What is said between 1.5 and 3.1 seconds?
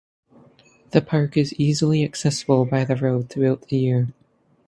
easily accessible by the